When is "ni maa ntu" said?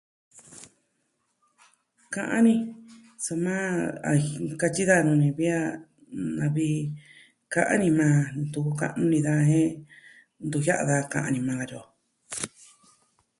7.81-8.59